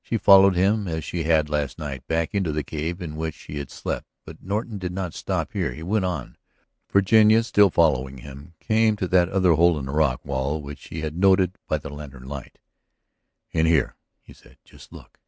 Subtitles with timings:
[0.00, 3.58] She followed him as she had, last night, back into the cave in which she
[3.58, 4.06] had slept.
[4.24, 5.74] But Norton did not stop here.
[5.74, 6.38] He went on,
[6.90, 11.02] Virginia still following him, came to that other hole in the rock wall which she
[11.02, 12.60] had noted by the lantern light.
[13.50, 14.56] "In here," he said.
[14.64, 15.20] "Just look."